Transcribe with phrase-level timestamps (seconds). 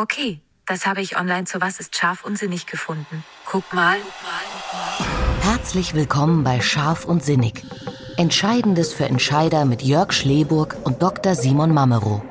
[0.00, 3.24] Okay, das habe ich online zu Was ist scharf und sinnig gefunden.
[3.44, 3.96] Guck mal.
[5.40, 7.64] Herzlich willkommen bei Scharf und Sinnig.
[8.16, 11.34] Entscheidendes für Entscheider mit Jörg Schleburg und Dr.
[11.34, 12.22] Simon Mamero.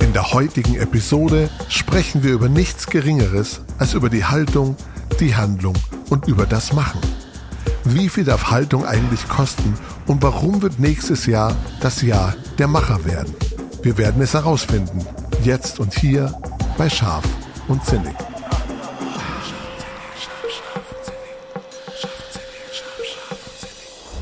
[0.00, 4.78] In der heutigen Episode sprechen wir über nichts Geringeres als über die Haltung,
[5.20, 5.74] die Handlung
[6.08, 7.00] und über das Machen.
[7.84, 13.04] Wie viel darf Haltung eigentlich kosten und warum wird nächstes Jahr das Jahr der Macher
[13.04, 13.34] werden?
[13.82, 15.06] Wir werden es herausfinden.
[15.44, 16.32] Jetzt und hier
[16.76, 17.24] bei Scharf
[17.68, 18.14] und Zinnig.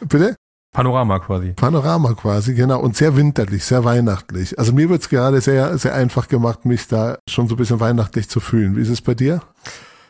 [0.00, 0.36] Äh, bitte?
[0.74, 1.52] Panorama quasi.
[1.52, 2.80] Panorama quasi, genau.
[2.80, 4.58] Und sehr winterlich, sehr weihnachtlich.
[4.58, 8.28] Also mir wird's gerade sehr, sehr einfach gemacht, mich da schon so ein bisschen weihnachtlich
[8.28, 8.76] zu fühlen.
[8.76, 9.40] Wie ist es bei dir?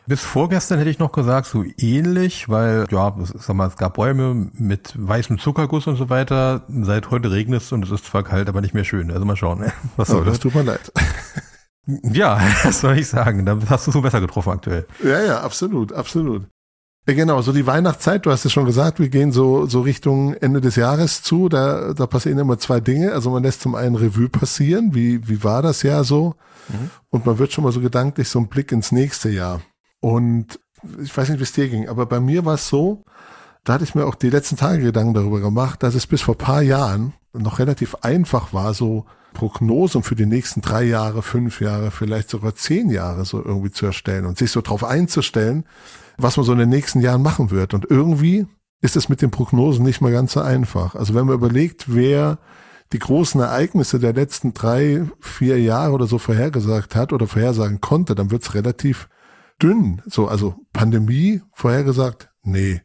[0.07, 4.51] Bis vorgestern hätte ich noch gesagt, so ähnlich, weil, ja, sag mal, es gab Bäume
[4.53, 6.63] mit weißem Zuckerguss und so weiter.
[6.67, 9.11] Seit heute regnet es und es ist zwar kalt, aber nicht mehr schön.
[9.11, 9.71] Also mal schauen.
[9.97, 10.39] Was soll oh, das?
[10.39, 10.91] Tut mir leid.
[11.87, 13.45] Ja, das soll ich sagen.
[13.45, 14.87] Da hast du so besser getroffen aktuell.
[15.03, 16.47] Ja, ja, absolut, absolut.
[17.07, 20.33] Ja, genau, so die Weihnachtszeit, du hast es schon gesagt, wir gehen so, so Richtung
[20.33, 23.11] Ende des Jahres zu, da, da passieren immer zwei Dinge.
[23.11, 26.33] Also man lässt zum einen Revue passieren, wie, wie war das Jahr so?
[26.69, 26.89] Mhm.
[27.11, 29.61] Und man wird schon mal so gedanklich so einen Blick ins nächste Jahr.
[30.05, 30.59] Und
[31.01, 33.05] ich weiß nicht, wie es dir ging, aber bei mir war es so,
[33.63, 36.37] da hatte ich mir auch die letzten Tage Gedanken darüber gemacht, dass es bis vor
[36.37, 41.89] paar Jahren noch relativ einfach war, so Prognosen für die nächsten drei Jahre, fünf Jahre,
[41.89, 45.65] vielleicht sogar zehn Jahre so irgendwie zu erstellen und sich so darauf einzustellen,
[46.19, 47.73] was man so in den nächsten Jahren machen wird.
[47.73, 48.45] Und irgendwie
[48.81, 50.93] ist es mit den Prognosen nicht mal ganz so einfach.
[50.93, 52.37] Also wenn man überlegt, wer
[52.93, 58.13] die großen Ereignisse der letzten drei, vier Jahre oder so vorhergesagt hat oder vorhersagen konnte,
[58.13, 59.09] dann wird es relativ
[59.61, 60.01] dünn.
[60.05, 62.29] So, also Pandemie vorhergesagt?
[62.43, 62.81] Nee.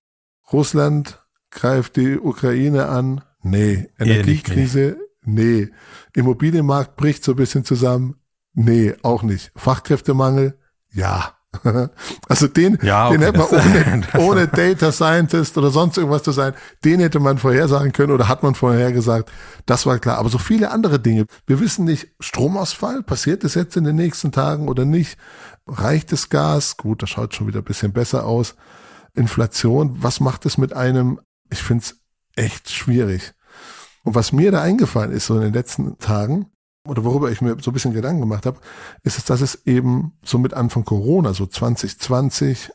[0.53, 3.23] Russland greift die Ukraine an?
[3.43, 3.89] Nee.
[3.99, 4.99] Energiekrise?
[5.23, 5.71] Nee.
[6.15, 8.17] Immobilienmarkt bricht so ein bisschen zusammen?
[8.53, 9.53] Nee, auch nicht.
[9.57, 10.59] Fachkräftemangel?
[10.91, 11.37] Ja.
[12.29, 16.33] Also den, ja, okay, den hätte man ohne, ohne Data Scientist oder sonst irgendwas zu
[16.33, 19.31] sein, den hätte man vorhersagen können oder hat man vorhergesagt.
[19.67, 20.19] Das war klar.
[20.19, 21.27] Aber so viele andere Dinge.
[21.47, 25.19] Wir wissen nicht, Stromausfall, passiert es jetzt in den nächsten Tagen oder nicht?
[25.67, 26.77] Reicht das Gas?
[26.77, 28.55] Gut, das schaut schon wieder ein bisschen besser aus.
[29.15, 31.21] Inflation, was macht es mit einem?
[31.51, 31.97] Ich finde es
[32.37, 33.35] echt schwierig.
[34.05, 36.47] Und was mir da eingefallen ist so in den letzten Tagen,
[36.87, 38.59] oder worüber ich mir so ein bisschen Gedanken gemacht habe,
[39.03, 42.71] ist es, dass es eben so mit Anfang Corona, so 2020,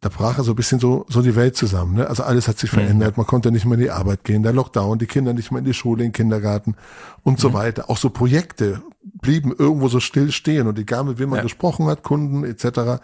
[0.00, 1.96] da brach er so ein bisschen so, so die Welt zusammen.
[1.96, 2.06] Ne?
[2.06, 2.78] Also alles hat sich mhm.
[2.78, 3.16] verändert.
[3.16, 5.64] Man konnte nicht mehr in die Arbeit gehen, der Lockdown, die Kinder nicht mehr in
[5.64, 6.76] die Schule, in den Kindergarten
[7.22, 7.38] und mhm.
[7.38, 7.90] so weiter.
[7.90, 11.42] Auch so Projekte blieben irgendwo so still stehen und egal mit wem man ja.
[11.42, 13.02] gesprochen hat, Kunden etc.,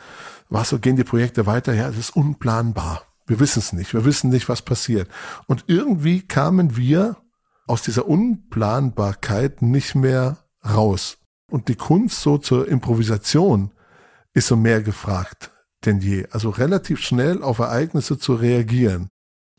[0.49, 1.75] was so gehen die Projekte weiter?
[1.75, 3.03] Ja, es ist unplanbar.
[3.27, 3.93] Wir wissen es nicht.
[3.93, 5.09] Wir wissen nicht, was passiert.
[5.47, 7.17] Und irgendwie kamen wir
[7.67, 11.19] aus dieser Unplanbarkeit nicht mehr raus.
[11.51, 13.73] Und die Kunst so zur Improvisation
[14.35, 15.51] ist so mehr gefragt
[15.87, 16.27] denn je.
[16.31, 19.09] Also relativ schnell auf Ereignisse zu reagieren.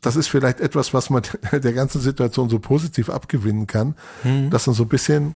[0.00, 4.50] Das ist vielleicht etwas, was man der ganzen Situation so positiv abgewinnen kann, mhm.
[4.50, 5.32] dass man so ein bisschen,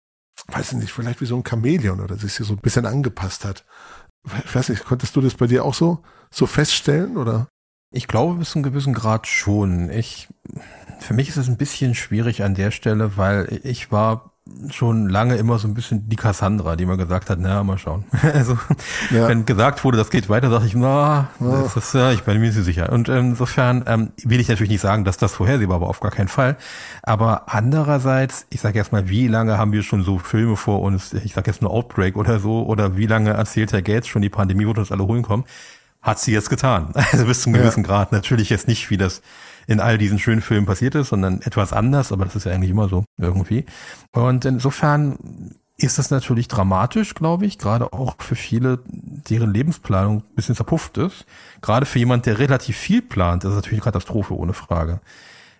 [0.48, 3.64] weiß ich nicht, vielleicht wie so ein Chamäleon oder sich so ein bisschen angepasst hat.
[4.44, 7.48] Ich weiß nicht, konntest du das bei dir auch so, so feststellen oder?
[7.90, 9.90] Ich glaube bis zu einem gewissen Grad schon.
[9.90, 10.28] Ich,
[11.00, 14.32] für mich ist es ein bisschen schwierig an der Stelle, weil ich war
[14.70, 18.04] schon lange immer so ein bisschen die Cassandra, die immer gesagt hat, na, mal schauen.
[18.22, 18.58] Also,
[19.10, 19.28] ja.
[19.28, 22.46] wenn gesagt wurde, das geht weiter, sage ich, na, das ist, ja, ich bin mir
[22.46, 22.92] nicht so sicher.
[22.92, 26.28] Und insofern ähm, will ich natürlich nicht sagen, dass das vorhersehbar war, auf gar keinen
[26.28, 26.56] Fall.
[27.02, 31.34] Aber andererseits, ich sage erstmal, wie lange haben wir schon so Filme vor uns, ich
[31.34, 34.66] sage jetzt nur Outbreak oder so, oder wie lange erzählt Herr Gates schon, die Pandemie
[34.66, 35.44] wird uns alle holen kommen,
[36.02, 36.92] hat sie jetzt getan.
[37.12, 37.88] Also bis zum gewissen ja.
[37.88, 38.12] Grad.
[38.12, 39.22] Natürlich jetzt nicht, wie das
[39.66, 42.70] in all diesen schönen Filmen passiert ist, sondern etwas anders, aber das ist ja eigentlich
[42.70, 43.66] immer so irgendwie.
[44.12, 50.34] Und insofern ist das natürlich dramatisch, glaube ich, gerade auch für viele, deren Lebensplanung ein
[50.34, 51.24] bisschen zerpufft ist.
[51.60, 55.00] Gerade für jemand, der relativ viel plant, das ist natürlich eine Katastrophe, ohne Frage.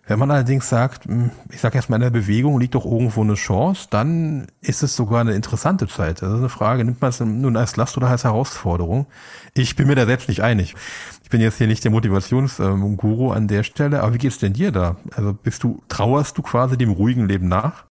[0.08, 3.34] Wenn man allerdings sagt, hm, ich sage erstmal, in der Bewegung liegt doch irgendwo eine
[3.34, 6.22] Chance, dann ist es sogar eine interessante Zeit.
[6.22, 9.06] Ist eine Frage, nimmt man es nun als Last oder als Herausforderung?
[9.52, 10.74] Ich bin mir da selbst nicht einig.
[11.22, 14.72] Ich bin jetzt hier nicht der Motivationsguru an der Stelle, aber wie geht's denn dir
[14.72, 14.96] da?
[15.14, 17.87] Also bist du, trauerst du quasi dem ruhigen Leben nach?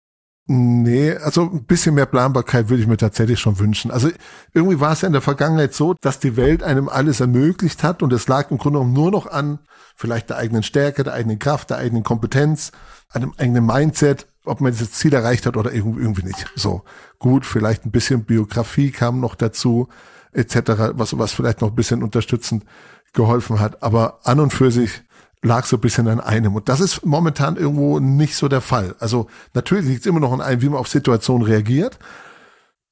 [0.49, 3.91] Nee, also ein bisschen mehr Planbarkeit würde ich mir tatsächlich schon wünschen.
[3.91, 4.09] Also
[4.53, 8.01] irgendwie war es ja in der Vergangenheit so, dass die Welt einem alles ermöglicht hat
[8.01, 9.59] und es lag im Grunde genommen nur noch an
[9.97, 12.71] vielleicht der eigenen Stärke, der eigenen Kraft, der eigenen Kompetenz,
[13.09, 16.45] einem eigenen Mindset, ob man dieses Ziel erreicht hat oder irgendwie nicht.
[16.55, 16.83] So
[17.19, 19.89] gut, vielleicht ein bisschen Biografie kam noch dazu,
[20.31, 22.63] etc., was, was vielleicht noch ein bisschen unterstützend
[23.11, 23.83] geholfen hat.
[23.83, 25.01] Aber an und für sich
[25.41, 26.55] lag so ein bisschen an einem.
[26.55, 28.95] Und das ist momentan irgendwo nicht so der Fall.
[28.99, 31.99] Also natürlich liegt es immer noch an einem, wie man auf Situationen reagiert.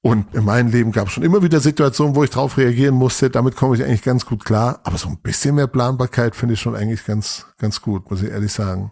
[0.01, 3.31] Und in meinem Leben gab es schon immer wieder Situationen, wo ich drauf reagieren musste.
[3.31, 4.79] Damit komme ich eigentlich ganz gut klar.
[4.83, 8.29] Aber so ein bisschen mehr Planbarkeit finde ich schon eigentlich ganz, ganz gut, muss ich
[8.29, 8.91] ehrlich sagen.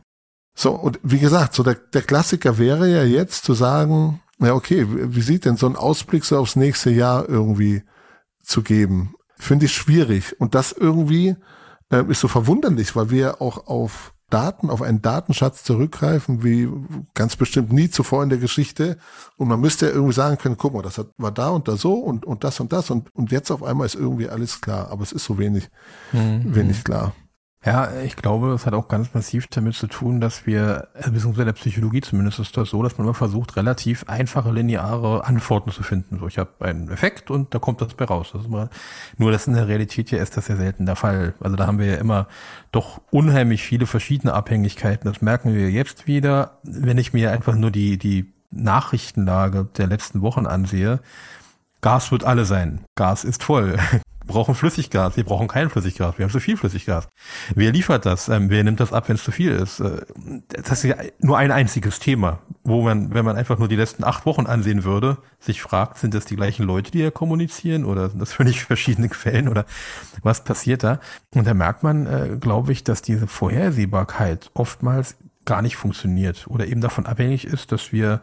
[0.56, 4.88] So, und wie gesagt, so der, der Klassiker wäre ja jetzt zu sagen, ja, okay,
[4.90, 7.84] wie sieht denn so ein Ausblick so aufs nächste Jahr irgendwie
[8.44, 9.14] zu geben?
[9.38, 10.40] Finde ich schwierig.
[10.40, 11.36] Und das irgendwie
[11.94, 16.68] äh, ist so verwunderlich, weil wir auch auf Daten, auf einen Datenschatz zurückgreifen, wie
[17.14, 18.98] ganz bestimmt nie zuvor in der Geschichte.
[19.38, 21.94] Und man müsste ja irgendwie sagen können, guck mal, das war da und da so
[21.94, 24.90] und, und das und das und, und jetzt auf einmal ist irgendwie alles klar.
[24.90, 25.70] Aber es ist so wenig,
[26.14, 26.56] mhm.
[26.56, 27.14] wenig klar.
[27.66, 31.46] Ja, ich glaube, es hat auch ganz massiv damit zu tun, dass wir, äh, beziehungsweise
[31.46, 35.82] der Psychologie zumindest ist das so, dass man immer versucht, relativ einfache, lineare Antworten zu
[35.82, 36.20] finden.
[36.20, 38.32] So, ich habe einen Effekt und da kommt das bei raus.
[38.34, 38.70] Das ist mal,
[39.18, 41.36] nur das in der Realität hier ist das ja selten der Fall.
[41.40, 42.28] Also da haben wir ja immer
[42.74, 45.10] doch unheimlich viele verschiedene Abhängigkeiten.
[45.10, 50.22] Das merken wir jetzt wieder, wenn ich mir einfach nur die, die Nachrichtenlage der letzten
[50.22, 51.00] Wochen ansehe.
[51.84, 52.80] Gas wird alle sein.
[52.96, 53.78] Gas ist voll
[54.26, 57.10] brauchen Flüssiggas, wir brauchen kein Flüssiggas, wir haben zu viel Flüssiggas.
[57.56, 58.30] Wer liefert das?
[58.30, 59.82] Ähm, wer nimmt das ab, wenn es zu viel ist?
[59.82, 60.02] Äh,
[60.48, 64.06] das ist ja nur ein einziges Thema, wo man, wenn man einfach nur die letzten
[64.06, 68.10] acht Wochen ansehen würde, sich fragt, sind das die gleichen Leute, die hier kommunizieren oder
[68.10, 69.66] sind das völlig verschiedene Quellen oder
[70.22, 71.00] was passiert da?
[71.36, 76.66] Und da merkt man, äh, glaube ich, dass diese Vorhersehbarkeit oftmals gar nicht funktioniert oder
[76.66, 78.22] eben davon abhängig ist, dass wir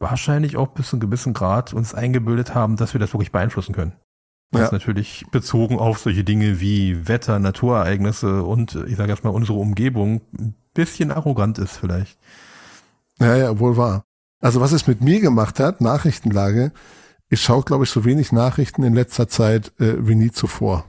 [0.00, 3.74] wahrscheinlich auch bis zu einem gewissen Grad uns eingebildet haben, dass wir das wirklich beeinflussen
[3.74, 3.92] können.
[4.50, 4.66] Das ja.
[4.66, 9.58] ist natürlich bezogen auf solche Dinge wie Wetter, Naturereignisse und ich sage jetzt mal unsere
[9.58, 12.18] Umgebung ein bisschen arrogant ist vielleicht.
[13.20, 14.04] Ja, ja, wohl wahr.
[14.40, 16.72] Also was es mit mir gemacht hat, Nachrichtenlage,
[17.28, 20.84] ich schaue, glaube ich, so wenig Nachrichten in letzter Zeit äh, wie nie zuvor.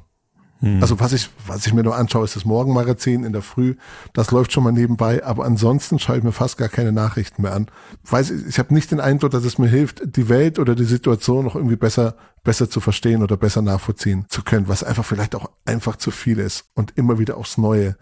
[0.61, 0.81] Hm.
[0.81, 3.75] Also was ich, was ich mir nur anschaue, ist das Morgenmagazin in der Früh.
[4.13, 7.53] Das läuft schon mal nebenbei, aber ansonsten schaue ich mir fast gar keine Nachrichten mehr
[7.53, 7.67] an.
[8.03, 10.85] Weiß ich, ich habe nicht den Eindruck, dass es mir hilft, die Welt oder die
[10.85, 15.35] Situation noch irgendwie besser, besser zu verstehen oder besser nachvollziehen zu können, was einfach vielleicht
[15.35, 17.97] auch einfach zu viel ist und immer wieder aufs Neue.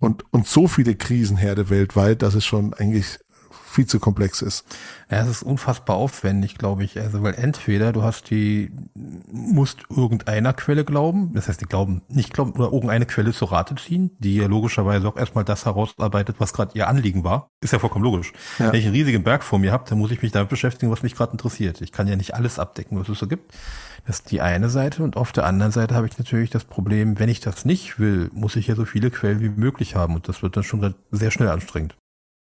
[0.00, 3.18] Und, und so viele Krisenherde weltweit, dass es schon eigentlich
[3.78, 4.64] viel zu komplex ist.
[5.08, 6.98] Ja, es ist unfassbar aufwendig, glaube ich.
[6.98, 8.72] Also, weil entweder du hast die,
[9.30, 13.76] musst irgendeiner Quelle glauben, das heißt, die glauben, nicht glauben, oder irgendeine Quelle zur Rate
[13.76, 17.50] ziehen, die ja logischerweise auch erstmal das herausarbeitet, was gerade ihr Anliegen war.
[17.60, 18.32] Ist ja vollkommen logisch.
[18.58, 18.72] Ja.
[18.72, 21.04] Wenn ich einen riesigen Berg vor mir habe, dann muss ich mich damit beschäftigen, was
[21.04, 21.80] mich gerade interessiert.
[21.80, 23.54] Ich kann ja nicht alles abdecken, was es so gibt.
[24.06, 27.20] Das ist die eine Seite und auf der anderen Seite habe ich natürlich das Problem,
[27.20, 30.26] wenn ich das nicht will, muss ich ja so viele Quellen wie möglich haben und
[30.28, 31.94] das wird dann schon sehr schnell anstrengend.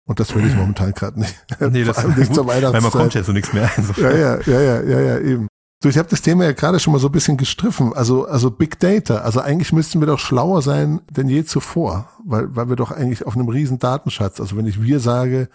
[0.06, 1.36] Und das will ich momentan gerade nicht.
[1.60, 2.74] Nee, das ist nicht zur Weihnachtszeit.
[2.74, 3.70] Weil man kommt ja so nichts mehr.
[3.78, 4.20] Insofern.
[4.20, 5.48] Ja, ja, ja, ja, ja, ja, eben.
[5.82, 7.94] Du, ich habe das Thema ja gerade schon mal so ein bisschen gestriffen.
[7.94, 9.18] Also, also Big Data.
[9.18, 13.26] Also eigentlich müssten wir doch schlauer sein denn je zuvor, weil, weil wir doch eigentlich
[13.26, 14.40] auf einem riesen Datenschatz.
[14.40, 15.50] Also wenn ich wir sage,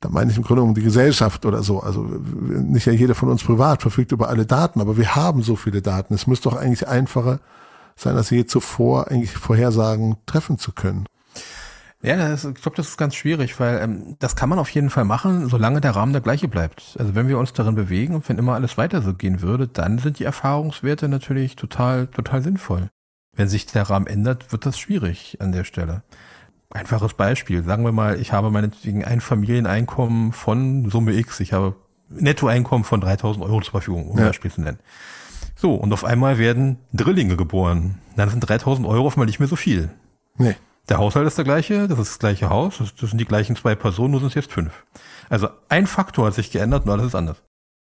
[0.00, 1.80] da meine ich im Grunde um die Gesellschaft oder so.
[1.80, 5.56] Also nicht ja jeder von uns privat verfügt über alle Daten, aber wir haben so
[5.56, 6.14] viele Daten.
[6.14, 7.40] Es müsste doch eigentlich einfacher
[7.96, 11.06] sein, als je zuvor eigentlich Vorhersagen treffen zu können.
[12.02, 14.90] Ja, das, ich glaube, das ist ganz schwierig, weil ähm, das kann man auf jeden
[14.90, 16.96] Fall machen, solange der Rahmen der gleiche bleibt.
[16.98, 19.98] Also wenn wir uns darin bewegen und wenn immer alles weiter so gehen würde, dann
[19.98, 22.88] sind die Erfahrungswerte natürlich total, total sinnvoll.
[23.36, 26.02] Wenn sich der Rahmen ändert, wird das schwierig an der Stelle.
[26.70, 27.64] Einfaches Beispiel.
[27.64, 31.40] Sagen wir mal, ich habe meinetwegen ein Familieneinkommen von Summe X.
[31.40, 31.74] Ich habe
[32.10, 34.26] Nettoeinkommen von 3000 Euro zur Verfügung, um ja.
[34.26, 34.78] Beispiel zu nennen.
[35.56, 37.98] So, und auf einmal werden Drillinge geboren.
[38.16, 39.90] Dann sind 3000 Euro auf einmal nicht mehr so viel.
[40.36, 40.54] Nee.
[40.88, 43.74] Der Haushalt ist der gleiche, das ist das gleiche Haus, das sind die gleichen zwei
[43.74, 44.86] Personen, nur sind es jetzt fünf.
[45.28, 47.42] Also ein Faktor hat sich geändert und alles ist anders.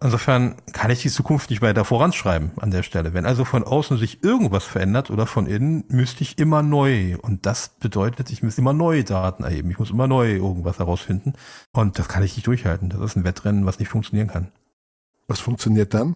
[0.03, 3.13] Insofern kann ich die Zukunft nicht weiter voranschreiben an der Stelle.
[3.13, 7.17] Wenn also von außen sich irgendwas verändert oder von innen, müsste ich immer neu.
[7.21, 9.71] Und das bedeutet, ich muss immer neue Daten erheben.
[9.71, 11.33] Ich muss immer neu irgendwas herausfinden.
[11.71, 12.89] Und das kann ich nicht durchhalten.
[12.89, 14.51] Das ist ein Wettrennen, was nicht funktionieren kann.
[15.27, 16.13] Was funktioniert dann?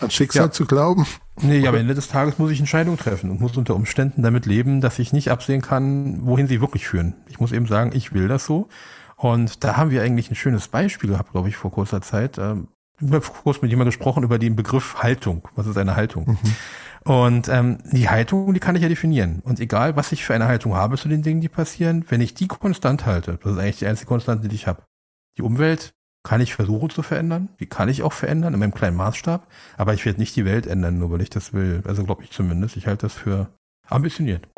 [0.00, 0.50] An Schicksal ja.
[0.50, 1.06] zu glauben?
[1.42, 4.46] Nee, aber am Ende des Tages muss ich Entscheidungen treffen und muss unter Umständen damit
[4.46, 7.14] leben, dass ich nicht absehen kann, wohin sie wirklich führen.
[7.28, 8.68] Ich muss eben sagen, ich will das so.
[9.16, 12.38] Und da haben wir eigentlich ein schönes Beispiel gehabt, glaube ich, vor kurzer Zeit.
[12.38, 12.68] Ähm,
[13.00, 15.48] ich habe vor kurzem mit jemandem gesprochen über den Begriff Haltung.
[15.56, 16.26] Was ist eine Haltung?
[16.26, 17.12] Mhm.
[17.12, 19.40] Und ähm, die Haltung, die kann ich ja definieren.
[19.44, 22.34] Und egal, was ich für eine Haltung habe zu den Dingen, die passieren, wenn ich
[22.34, 24.82] die konstant halte, das ist eigentlich die einzige Konstante, die ich habe.
[25.36, 25.92] Die Umwelt
[26.24, 29.94] kann ich versuchen zu verändern, die kann ich auch verändern in meinem kleinen Maßstab, aber
[29.94, 31.82] ich werde nicht die Welt ändern, nur weil ich das will.
[31.86, 32.76] Also glaube ich zumindest.
[32.76, 33.48] Ich halte das für
[33.88, 34.48] ambitioniert.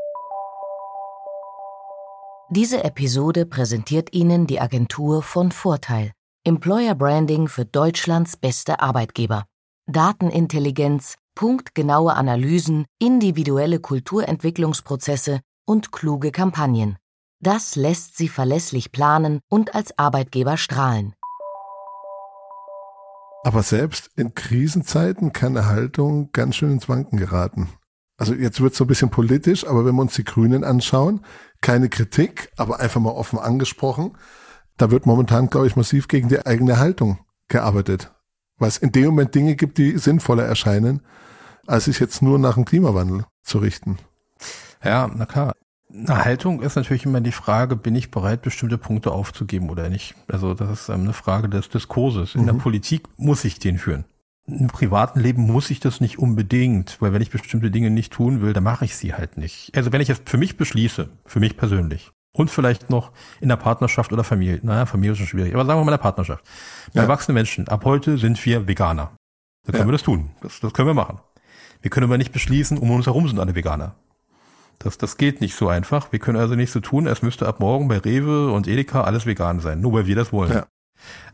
[2.48, 6.12] Diese Episode präsentiert Ihnen die Agentur von Vorteil.
[6.44, 9.46] Employer Branding für Deutschlands beste Arbeitgeber.
[9.88, 16.96] Datenintelligenz, punktgenaue Analysen, individuelle Kulturentwicklungsprozesse und kluge Kampagnen.
[17.40, 21.14] Das lässt Sie verlässlich planen und als Arbeitgeber strahlen.
[23.46, 27.68] Aber selbst in Krisenzeiten kann eine Haltung ganz schön ins Wanken geraten.
[28.16, 31.20] Also jetzt wird es so ein bisschen politisch, aber wenn wir uns die Grünen anschauen,
[31.60, 34.18] keine Kritik, aber einfach mal offen angesprochen,
[34.78, 38.12] da wird momentan, glaube ich, massiv gegen die eigene Haltung gearbeitet.
[38.58, 41.02] Weil es in dem Moment Dinge gibt, die sinnvoller erscheinen,
[41.68, 43.98] als sich jetzt nur nach dem Klimawandel zu richten.
[44.82, 45.54] Ja, na klar.
[45.98, 50.14] Eine Haltung ist natürlich immer die Frage, bin ich bereit, bestimmte Punkte aufzugeben oder nicht?
[50.28, 52.34] Also das ist ähm, eine Frage des Diskurses.
[52.34, 52.46] In mhm.
[52.46, 54.04] der Politik muss ich den führen.
[54.46, 58.42] Im privaten Leben muss ich das nicht unbedingt, weil wenn ich bestimmte Dinge nicht tun
[58.42, 59.76] will, dann mache ich sie halt nicht.
[59.76, 63.56] Also wenn ich es für mich beschließe, für mich persönlich, und vielleicht noch in der
[63.56, 64.60] Partnerschaft oder Familie.
[64.62, 66.44] Naja, Familie ist schon schwierig, aber sagen wir mal in der Partnerschaft.
[66.92, 67.02] Ja.
[67.02, 69.12] Erwachsene Menschen, ab heute sind wir Veganer.
[69.64, 69.88] Dann können ja.
[69.88, 70.30] wir das tun.
[70.42, 71.18] Das, das können wir machen.
[71.80, 73.94] Wir können aber nicht beschließen, um uns herum sind alle Veganer.
[74.78, 76.12] Das, das geht nicht so einfach.
[76.12, 79.26] Wir können also nicht so tun, es müsste ab morgen bei Rewe und Edeka alles
[79.26, 80.52] vegan sein, nur weil wir das wollen.
[80.52, 80.66] Ja.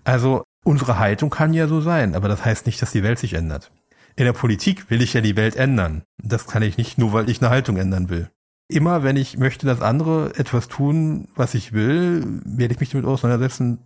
[0.04, 3.34] Also unsere Haltung kann ja so sein, aber das heißt nicht, dass die Welt sich
[3.34, 3.72] ändert.
[4.16, 6.02] In der Politik will ich ja die Welt ändern.
[6.22, 8.30] Das kann ich nicht nur, weil ich eine Haltung ändern will
[8.72, 13.06] immer, wenn ich möchte, dass andere etwas tun, was ich will, werde ich mich damit
[13.06, 13.78] auseinandersetzen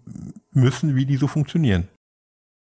[0.53, 1.89] müssen, wie die so funktionieren.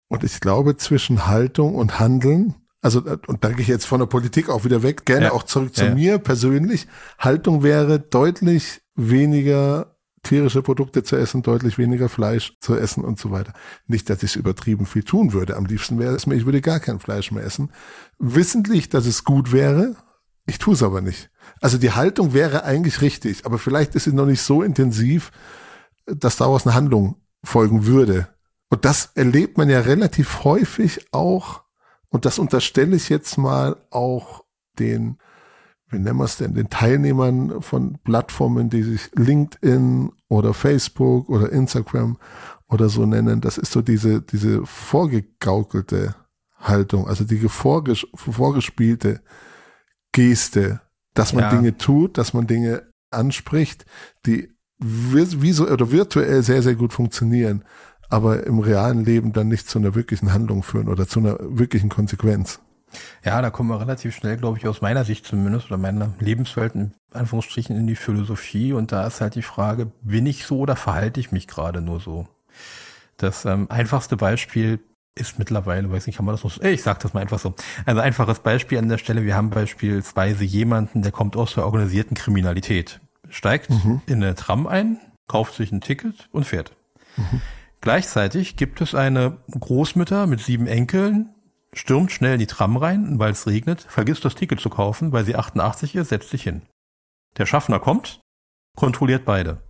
[0.08, 4.08] Und ich glaube, zwischen Haltung und Handeln, also, und da gehe ich jetzt von der
[4.08, 5.32] Politik auch wieder weg, gerne ja.
[5.32, 5.94] auch zurück zu ja.
[5.94, 6.88] mir persönlich.
[7.20, 13.32] Haltung wäre deutlich weniger tierische Produkte zu essen, deutlich weniger Fleisch zu essen und so
[13.32, 13.54] weiter.
[13.88, 15.58] Nicht, dass ich es übertrieben viel tun würde.
[15.58, 17.72] Am liebsten wäre es mir, ich würde gar kein Fleisch mehr essen.
[18.20, 19.96] Wissentlich, dass es gut wäre,
[20.46, 21.30] ich tue es aber nicht.
[21.60, 25.32] Also die Haltung wäre eigentlich richtig, aber vielleicht ist sie noch nicht so intensiv,
[26.06, 28.28] dass daraus eine Handlung folgen würde.
[28.70, 31.61] Und das erlebt man ja relativ häufig auch,
[32.12, 34.44] und das unterstelle ich jetzt mal auch
[34.78, 35.18] den,
[35.90, 41.52] wie nennen wir es denn, den Teilnehmern von Plattformen, die sich LinkedIn oder Facebook oder
[41.52, 42.18] Instagram
[42.68, 43.42] oder so nennen.
[43.42, 46.16] Das ist so diese, diese vorgegaukelte
[46.60, 49.22] Haltung, also die vorges vorgespielte
[50.12, 50.82] Geste,
[51.14, 51.50] dass man ja.
[51.50, 53.86] Dinge tut, dass man Dinge anspricht,
[54.26, 57.64] die visuell oder virtuell sehr, sehr gut funktionieren,
[58.12, 61.90] aber im realen Leben dann nicht zu einer wirklichen Handlung führen oder zu einer wirklichen
[61.90, 62.60] Konsequenz.
[63.24, 66.76] Ja, da kommen wir relativ schnell, glaube ich, aus meiner Sicht zumindest oder meiner Lebenswelt
[66.76, 70.76] in Anführungsstrichen in die Philosophie und da ist halt die Frage, bin ich so oder
[70.76, 72.28] verhalte ich mich gerade nur so?
[73.16, 74.80] Das ähm, einfachste Beispiel
[75.16, 77.54] ist mittlerweile, weiß nicht, kann man das noch, ich sag das mal einfach so.
[77.86, 82.16] Also einfaches Beispiel an der Stelle, wir haben beispielsweise jemanden, der kommt aus der organisierten
[82.16, 83.00] Kriminalität,
[83.30, 84.02] steigt mhm.
[84.06, 86.76] in eine Tram ein, kauft sich ein Ticket und fährt.
[87.16, 87.42] Mhm.
[87.82, 91.34] Gleichzeitig gibt es eine Großmutter mit sieben Enkeln,
[91.74, 95.26] stürmt schnell in die Tram rein, weil es regnet, vergisst das Ticket zu kaufen, weil
[95.26, 96.62] sie 88 ist, setzt sich hin.
[97.38, 98.22] Der Schaffner kommt,
[98.76, 99.62] kontrolliert beide.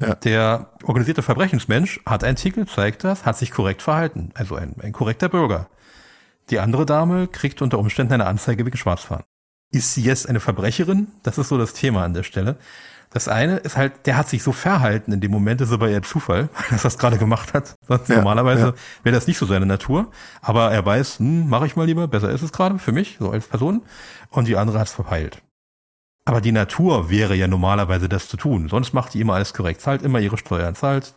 [0.00, 0.14] Ja.
[0.14, 4.30] Der organisierte Verbrechensmensch hat ein Ticket, zeigt das, hat sich korrekt verhalten.
[4.34, 5.68] Also ein, ein korrekter Bürger.
[6.48, 9.24] Die andere Dame kriegt unter Umständen eine Anzeige wegen Schwarzfahren.
[9.70, 11.08] Ist sie jetzt eine Verbrecherin?
[11.22, 12.56] Das ist so das Thema an der Stelle.
[13.12, 16.02] Das eine ist halt, der hat sich so verhalten in dem Moment, ist aber eher
[16.02, 17.76] Zufall, dass er das gerade gemacht hat.
[17.86, 18.74] Sonst ja, normalerweise ja.
[19.02, 20.10] wäre das nicht so seine Natur.
[20.40, 23.30] Aber er weiß, hm, mache ich mal lieber, besser ist es gerade für mich, so
[23.30, 23.82] als Person.
[24.30, 25.42] Und die andere hat es verpeilt.
[26.24, 28.68] Aber die Natur wäre ja normalerweise das zu tun.
[28.68, 31.14] Sonst macht die immer alles korrekt, zahlt immer ihre Steuern, zahlt,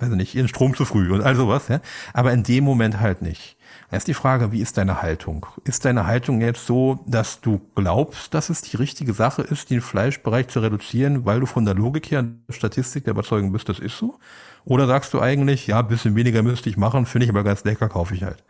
[0.00, 1.80] weiß ich nicht, ihren Strom zu früh und all sowas, ja.
[2.14, 3.55] Aber in dem Moment halt nicht.
[3.90, 5.46] Da ist die Frage, wie ist deine Haltung?
[5.64, 9.80] Ist deine Haltung jetzt so, dass du glaubst, dass es die richtige Sache ist, den
[9.80, 13.78] Fleischbereich zu reduzieren, weil du von der Logik her, der Statistik der Überzeugung bist, das
[13.78, 14.18] ist so?
[14.64, 17.88] Oder sagst du eigentlich, ja, bisschen weniger müsste ich machen, finde ich aber ganz lecker,
[17.88, 18.42] kaufe ich halt.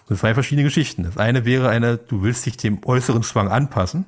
[0.00, 1.04] Das sind zwei verschiedene Geschichten.
[1.04, 4.06] Das eine wäre eine, du willst dich dem äußeren Zwang anpassen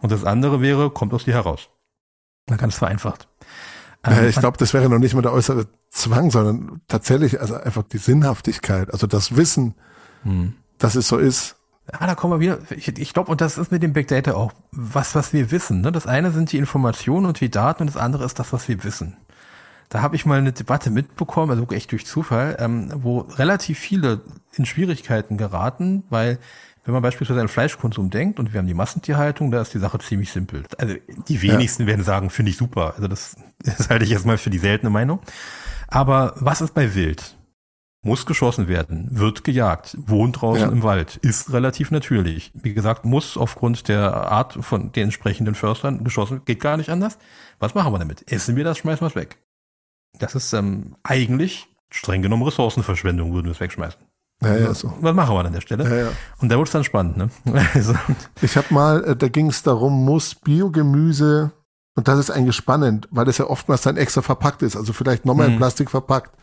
[0.00, 1.68] und das andere wäre, kommt aus dir heraus.
[2.48, 3.28] Man ganz vereinfacht.
[4.04, 7.84] Ähm, ich glaube, das wäre noch nicht mal der äußere Zwang, sondern tatsächlich also einfach
[7.84, 9.74] die Sinnhaftigkeit, also das Wissen,
[10.22, 10.54] hm.
[10.78, 11.56] dass es so ist.
[11.90, 12.58] Ah, da kommen wir wieder.
[12.76, 15.80] Ich, ich glaube, und das ist mit dem Big Data auch was, was wir wissen.
[15.80, 15.90] Ne?
[15.90, 18.84] Das eine sind die Informationen und die Daten und das andere ist das, was wir
[18.84, 19.16] wissen.
[19.88, 24.20] Da habe ich mal eine Debatte mitbekommen, also echt durch Zufall, ähm, wo relativ viele
[24.52, 26.38] in Schwierigkeiten geraten, weil
[26.84, 29.98] wenn man beispielsweise an Fleischkonsum denkt und wir haben die Massentierhaltung, da ist die Sache
[29.98, 30.64] ziemlich simpel.
[30.78, 30.94] Also
[31.28, 31.88] die wenigsten ja.
[31.88, 32.94] werden sagen, finde ich super.
[32.96, 35.20] Also das, das halte ich erstmal für die seltene Meinung.
[35.88, 37.37] Aber was ist bei Wild?
[38.02, 40.68] Muss geschossen werden, wird gejagt, wohnt draußen ja.
[40.68, 42.52] im Wald, ist relativ natürlich.
[42.54, 47.18] Wie gesagt, muss aufgrund der Art von den entsprechenden Förstern geschossen, geht gar nicht anders.
[47.58, 48.30] Was machen wir damit?
[48.30, 49.38] Essen wir das, schmeißen wir es weg.
[50.18, 54.00] Das ist ähm, eigentlich streng genommen Ressourcenverschwendung, würden wir es wegschmeißen.
[54.42, 54.92] Ja, ja, so.
[55.00, 55.84] Was machen wir an der Stelle?
[55.84, 56.12] Ja, ja.
[56.38, 57.16] Und da wurde es dann spannend.
[57.16, 57.30] Ne?
[57.74, 57.94] Also.
[58.40, 61.50] Ich habe mal, äh, da ging es darum, muss Biogemüse,
[61.96, 65.24] und das ist eigentlich spannend, weil das ja oftmals dann extra verpackt ist, also vielleicht
[65.24, 65.58] nochmal in mhm.
[65.58, 66.37] Plastik verpackt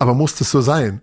[0.00, 1.02] aber muss das so sein?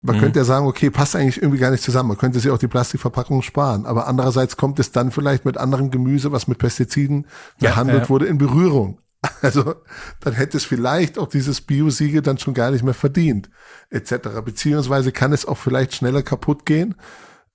[0.00, 0.20] Man mhm.
[0.20, 2.08] könnte ja sagen, okay, passt eigentlich irgendwie gar nicht zusammen.
[2.08, 3.86] Man könnte sich auch die Plastikverpackung sparen.
[3.86, 7.26] Aber andererseits kommt es dann vielleicht mit anderem Gemüse, was mit Pestiziden
[7.60, 8.08] behandelt ja.
[8.08, 8.98] wurde, in Berührung.
[9.40, 9.76] Also
[10.20, 13.48] dann hätte es vielleicht auch dieses Biosiegel dann schon gar nicht mehr verdient,
[13.88, 14.28] etc.
[14.44, 16.94] Beziehungsweise kann es auch vielleicht schneller kaputt gehen,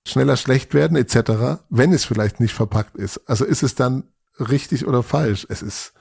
[0.04, 3.20] schneller schlecht werden, etc., wenn es vielleicht nicht verpackt ist.
[3.28, 4.02] Also ist es dann
[4.40, 5.46] richtig oder falsch?
[5.48, 5.92] Es ist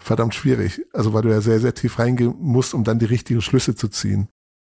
[0.00, 0.82] verdammt schwierig.
[0.92, 3.88] Also weil du ja sehr, sehr tief reingehen musst, um dann die richtigen Schlüsse zu
[3.88, 4.28] ziehen.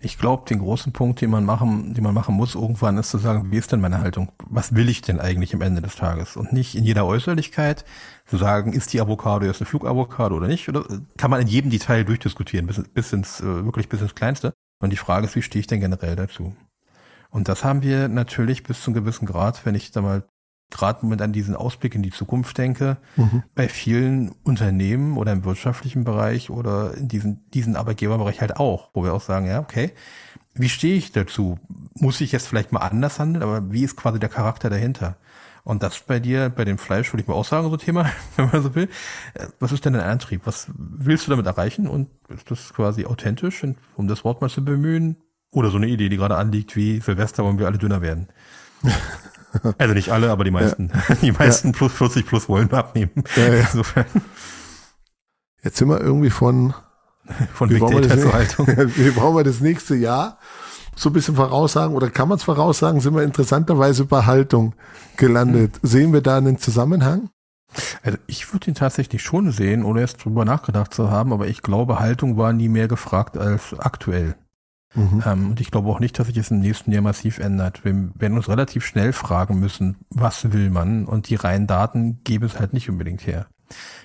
[0.00, 3.18] Ich glaube, den großen Punkt, den man machen, den man machen muss irgendwann, ist zu
[3.18, 4.30] sagen, wie ist denn meine Haltung?
[4.48, 6.36] Was will ich denn eigentlich am Ende des Tages?
[6.36, 7.84] Und nicht in jeder Äußerlichkeit
[8.24, 10.68] zu sagen, ist die Avocado jetzt eine Flugavocado oder nicht?
[10.68, 10.84] Oder
[11.16, 14.52] kann man in jedem Detail durchdiskutieren, bis, bis ins, äh, wirklich bis ins Kleinste.
[14.80, 16.54] Und die Frage ist, wie stehe ich denn generell dazu?
[17.30, 20.22] Und das haben wir natürlich bis zu einem gewissen Grad, wenn ich da mal
[20.70, 23.42] gerade mit an diesen Ausblick in die Zukunft denke, mhm.
[23.54, 29.02] bei vielen Unternehmen oder im wirtschaftlichen Bereich oder in diesen, diesen Arbeitgeberbereich halt auch, wo
[29.02, 29.92] wir auch sagen, ja, okay,
[30.54, 31.58] wie stehe ich dazu?
[31.94, 35.16] Muss ich jetzt vielleicht mal anders handeln, aber wie ist quasi der Charakter dahinter?
[35.64, 38.50] Und das bei dir, bei dem Fleisch, würde ich mal auch sagen, so Thema, wenn
[38.50, 38.88] man so will.
[39.60, 40.42] Was ist denn dein Antrieb?
[40.44, 41.86] Was willst du damit erreichen?
[41.86, 45.16] Und ist das quasi authentisch, um das Wort mal zu bemühen?
[45.50, 48.28] Oder so eine Idee, die gerade anliegt, wie Silvester wollen wir alle dünner werden?
[49.78, 50.90] Also nicht alle, aber die meisten.
[51.08, 51.14] Ja.
[51.22, 51.72] Die meisten ja.
[51.72, 53.10] plus 40 plus wollen abnehmen.
[53.36, 54.06] Ja, Insofern.
[55.62, 56.74] Jetzt sind wir irgendwie von,
[57.54, 58.66] von Big Data zur Haltung.
[58.66, 60.38] wie brauchen wir das nächste Jahr?
[60.94, 64.74] So ein bisschen voraussagen oder kann man es voraussagen, sind wir interessanterweise bei Haltung
[65.16, 65.78] gelandet.
[65.80, 65.88] Hm.
[65.88, 67.30] Sehen wir da einen Zusammenhang?
[68.02, 71.62] Also ich würde ihn tatsächlich schon sehen, ohne erst drüber nachgedacht zu haben, aber ich
[71.62, 74.34] glaube, Haltung war nie mehr gefragt als aktuell.
[74.94, 75.22] Mhm.
[75.26, 77.84] Ähm, und ich glaube auch nicht, dass sich es im nächsten Jahr massiv ändert.
[77.84, 81.04] Wir werden uns relativ schnell fragen müssen, was will man?
[81.04, 83.46] Und die reinen Daten geben es halt nicht unbedingt her.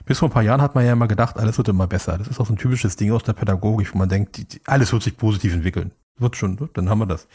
[0.05, 2.17] Bis vor ein paar Jahren hat man ja immer gedacht, alles wird immer besser.
[2.17, 4.61] Das ist auch so ein typisches Ding aus der Pädagogik, wo man denkt, die, die,
[4.65, 5.91] alles wird sich positiv entwickeln.
[6.17, 6.69] Wird schon, ne?
[6.73, 7.27] dann haben wir das.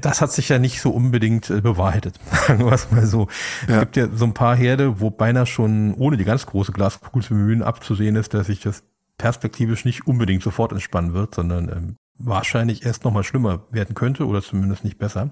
[0.00, 3.28] Das hat sich ja nicht so unbedingt äh, bewahrheitet, sagen wir es mal so.
[3.68, 3.76] Ja.
[3.76, 7.22] Es gibt ja so ein paar Herde, wo beinahe schon, ohne die ganz große Glaskugel
[7.22, 8.82] zu bemühen, abzusehen ist, dass sich das
[9.16, 14.42] perspektivisch nicht unbedingt sofort entspannen wird, sondern ähm, wahrscheinlich erst nochmal schlimmer werden könnte oder
[14.42, 15.30] zumindest nicht besser.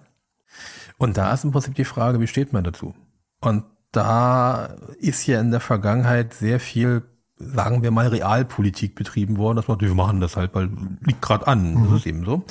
[0.98, 2.94] Und da ist im Prinzip die Frage, wie steht man dazu?
[3.40, 7.02] Und da ist ja in der Vergangenheit sehr viel,
[7.36, 10.70] sagen wir mal, Realpolitik betrieben worden, dass man, wir machen das halt, weil
[11.00, 11.84] liegt gerade an, mhm.
[11.84, 12.44] das ist eben so.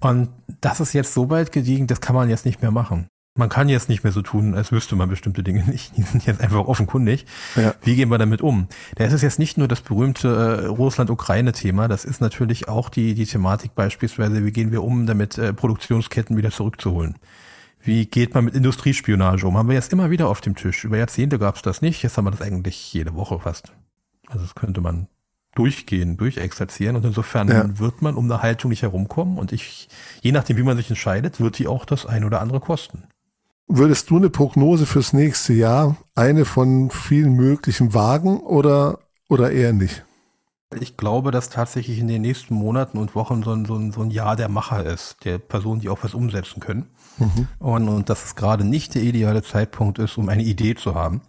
[0.00, 3.06] Und das ist jetzt so weit gediegen, das kann man jetzt nicht mehr machen.
[3.34, 5.96] Man kann jetzt nicht mehr so tun, als wüsste man bestimmte Dinge nicht.
[5.96, 7.24] Die sind jetzt einfach offenkundig.
[7.56, 7.74] Ja.
[7.82, 8.68] Wie gehen wir damit um?
[8.96, 13.14] Da ist es jetzt nicht nur das berühmte äh, Russland-Ukraine-Thema, das ist natürlich auch die,
[13.14, 17.16] die Thematik beispielsweise, wie gehen wir um, damit äh, Produktionsketten wieder zurückzuholen.
[17.80, 19.56] Wie geht man mit Industriespionage um?
[19.56, 20.84] Haben wir jetzt immer wieder auf dem Tisch.
[20.84, 23.72] Über Jahrzehnte gab es das nicht, jetzt haben wir das eigentlich jede Woche fast.
[24.28, 25.08] Also das könnte man
[25.54, 27.78] durchgehen, durchexerzieren und insofern ja.
[27.78, 29.88] wird man um eine Haltung nicht herumkommen und ich,
[30.22, 33.04] je nachdem wie man sich entscheidet, wird die auch das ein oder andere kosten.
[33.68, 38.98] Würdest du eine Prognose fürs nächste Jahr, eine von vielen möglichen wagen oder,
[39.28, 40.04] oder eher nicht?
[40.80, 44.02] Ich glaube, dass tatsächlich in den nächsten Monaten und Wochen so ein, so ein, so
[44.02, 46.86] ein Jahr der Macher ist, der Personen, die auch was umsetzen können.
[47.18, 47.48] Mhm.
[47.58, 51.20] Und, und dass es gerade nicht der ideale Zeitpunkt ist, um eine Idee zu haben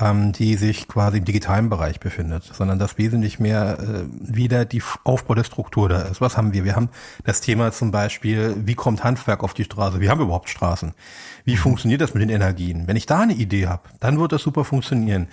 [0.00, 4.82] ähm, die sich quasi im digitalen Bereich befindet, sondern dass wesentlich mehr äh, wieder die
[5.04, 6.20] Aufbau der Struktur da ist.
[6.20, 6.64] Was haben wir?
[6.64, 6.88] Wir haben
[7.24, 10.00] das Thema zum Beispiel, wie kommt Handwerk auf die Straße?
[10.00, 10.94] Wir haben überhaupt Straßen.
[11.44, 12.88] Wie funktioniert das mit den Energien?
[12.88, 15.28] Wenn ich da eine Idee habe, dann wird das super funktionieren.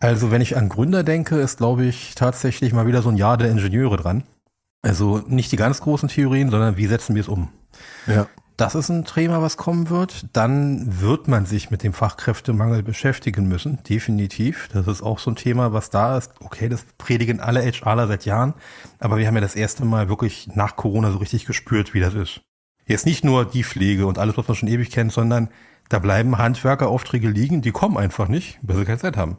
[0.00, 3.36] Also wenn ich an Gründer denke, ist, glaube ich, tatsächlich mal wieder so ein Jahr
[3.36, 4.24] der Ingenieure dran.
[4.82, 7.48] Also nicht die ganz großen Theorien, sondern wie setzen wir es um?
[8.06, 8.26] Ja
[8.60, 10.26] das ist ein Thema, was kommen wird.
[10.34, 14.68] Dann wird man sich mit dem Fachkräftemangel beschäftigen müssen, definitiv.
[14.72, 16.32] Das ist auch so ein Thema, was da ist.
[16.40, 18.52] Okay, das predigen alle HRler seit Jahren,
[18.98, 22.12] aber wir haben ja das erste Mal wirklich nach Corona so richtig gespürt, wie das
[22.12, 22.42] ist.
[22.84, 25.48] Jetzt nicht nur die Pflege und alles, was man schon ewig kennt, sondern
[25.88, 29.38] da bleiben Handwerkeraufträge liegen, die kommen einfach nicht, weil sie keine Zeit haben.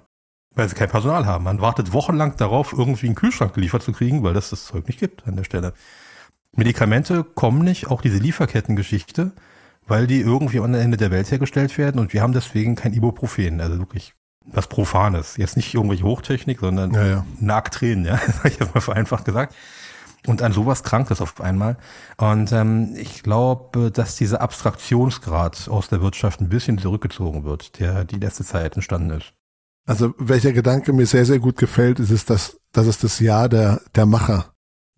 [0.56, 1.44] Weil sie kein Personal haben.
[1.44, 5.00] Man wartet wochenlang darauf, irgendwie einen Kühlschrank geliefert zu kriegen, weil das das Zeug nicht
[5.00, 5.74] gibt an der Stelle.
[6.56, 9.32] Medikamente kommen nicht, auch diese Lieferkettengeschichte,
[9.88, 13.62] weil die irgendwie am Ende der Welt hergestellt werden und wir haben deswegen kein Ibuprofen.
[13.62, 14.14] Also wirklich
[14.46, 15.38] was Profanes.
[15.38, 17.26] Jetzt nicht irgendwelche Hochtechnik, sondern Ja, ja.
[17.40, 19.56] Nacktränen, ja, sag ich jetzt mal vereinfacht gesagt.
[20.28, 21.78] Und an sowas krankt es auf einmal.
[22.18, 28.06] Und ähm, ich glaube, dass dieser Abstraktionsgrad aus der Wirtschaft ein bisschen zurückgezogen wird, der
[28.06, 29.34] die letzte Zeit entstanden ist.
[29.88, 33.50] Also welcher Gedanke mir sehr, sehr gut gefällt, ist es, dass, dass es das Jahr
[33.50, 34.54] der, der Macher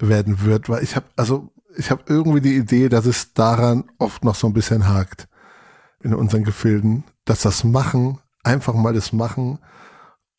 [0.09, 4.23] werden wird, weil ich habe also ich habe irgendwie die Idee, dass es daran oft
[4.23, 5.27] noch so ein bisschen hakt
[6.01, 9.59] in unseren Gefilden, dass das Machen, einfach mal das Machen,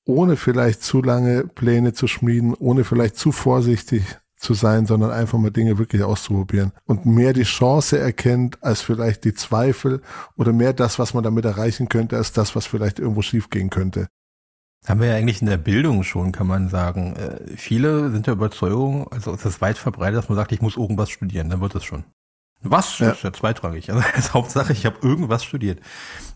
[0.04, 4.04] ohne vielleicht zu lange Pläne zu schmieden, ohne vielleicht zu vorsichtig
[4.36, 9.24] zu sein, sondern einfach mal Dinge wirklich auszuprobieren und mehr die Chance erkennt als vielleicht
[9.24, 10.02] die Zweifel
[10.36, 14.08] oder mehr das, was man damit erreichen könnte, als das, was vielleicht irgendwo schiefgehen könnte.
[14.86, 17.16] Haben wir ja eigentlich in der Bildung schon, kann man sagen.
[17.16, 20.76] Äh, viele sind der Überzeugung, also es ist weit verbreitet, dass man sagt, ich muss
[20.76, 22.04] irgendwas studieren, dann wird es schon.
[22.60, 22.98] Was?
[22.98, 23.08] Ja.
[23.08, 23.90] Das ist ja zweitrangig.
[23.90, 25.80] Also als Hauptsache, ich habe irgendwas studiert.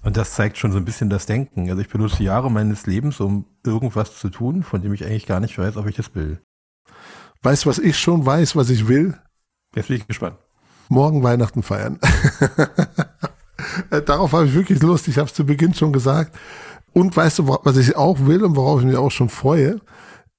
[0.03, 1.69] Und das zeigt schon so ein bisschen das Denken.
[1.69, 5.41] Also ich benutze Jahre meines Lebens, um irgendwas zu tun, von dem ich eigentlich gar
[5.41, 6.41] nicht weiß, ob ich das will.
[7.43, 9.19] Weißt du, was ich schon weiß, was ich will?
[9.75, 10.37] Jetzt bin ich gespannt.
[10.89, 11.99] Morgen Weihnachten feiern.
[13.91, 15.09] Äh, Darauf habe ich wirklich Lust.
[15.09, 16.37] Ich habe es zu Beginn schon gesagt.
[16.93, 19.81] Und weißt du, was ich auch will und worauf ich mich auch schon freue,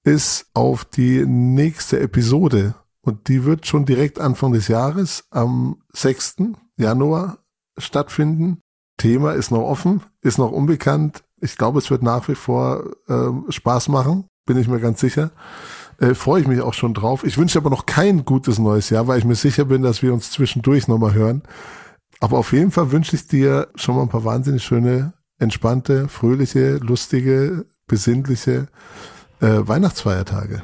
[0.03, 2.75] ist auf die nächste Episode.
[3.01, 6.37] Und die wird schon direkt Anfang des Jahres am 6.
[6.77, 7.39] Januar
[7.77, 8.61] stattfinden.
[8.97, 11.23] Thema ist noch offen, ist noch unbekannt.
[11.39, 15.31] Ich glaube, es wird nach wie vor ähm, Spaß machen, bin ich mir ganz sicher.
[15.99, 17.23] Äh, Freue ich mich auch schon drauf.
[17.23, 20.13] Ich wünsche aber noch kein gutes neues Jahr, weil ich mir sicher bin, dass wir
[20.13, 21.43] uns zwischendurch nochmal hören.
[22.19, 26.77] Aber auf jeden Fall wünsche ich dir schon mal ein paar wahnsinnig schöne, entspannte, fröhliche,
[26.77, 28.67] lustige, besinnliche
[29.41, 30.63] äh, Weihnachtsfeiertage.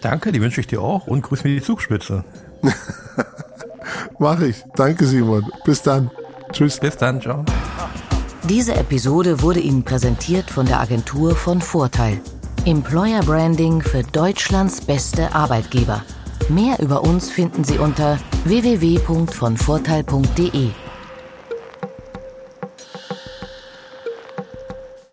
[0.00, 2.24] Danke, die wünsche ich dir auch und grüß mir die Zugspitze.
[4.18, 4.64] Mach ich.
[4.76, 5.44] Danke, Simon.
[5.64, 6.10] Bis dann.
[6.52, 6.78] Tschüss.
[6.78, 7.44] Bis dann, ciao.
[8.48, 12.20] Diese Episode wurde Ihnen präsentiert von der Agentur von Vorteil.
[12.66, 16.02] Employer Branding für Deutschlands beste Arbeitgeber.
[16.50, 20.83] Mehr über uns finden Sie unter www.vonvorteil.de.